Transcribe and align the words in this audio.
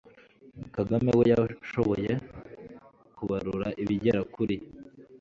kagame 0.75 1.11
we 1.17 1.23
yashoboye 1.31 2.11
kubarura 3.17 3.67
ibigera 3.81 4.21
kuri 4.33 4.55